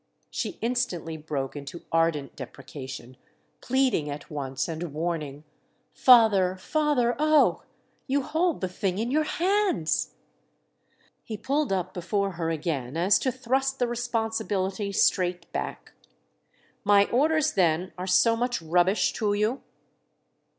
[0.31, 3.17] She instantly broke into ardent deprecation,
[3.61, 5.43] pleading at once and warning.
[5.93, 7.61] "Father, father, oh—!
[8.07, 10.15] You hold the thing in your hands."
[11.23, 15.91] He pulled up before her again as to thrust the responsibility straight back.
[16.83, 19.61] "My orders then are so much rubbish to you?"